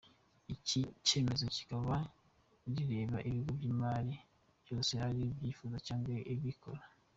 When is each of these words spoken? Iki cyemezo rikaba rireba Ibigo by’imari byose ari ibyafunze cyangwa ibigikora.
Iki 0.53 0.79
cyemezo 1.07 1.45
rikaba 1.55 1.95
rireba 2.75 3.17
Ibigo 3.27 3.49
by’imari 3.59 4.13
byose 4.63 4.93
ari 5.07 5.21
ibyafunze 5.33 5.77
cyangwa 5.87 6.09
ibigikora. 6.31 6.81